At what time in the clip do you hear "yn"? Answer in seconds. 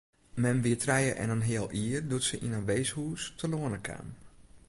2.45-2.57